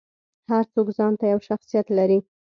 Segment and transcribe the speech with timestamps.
[0.49, 2.19] هر څوک ځانته یو شخصیت لري.